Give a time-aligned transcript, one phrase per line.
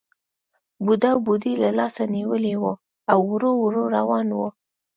[0.83, 2.73] بوډا بوډۍ له لاسه نیولې وه
[3.11, 4.47] او ورو ورو روان وو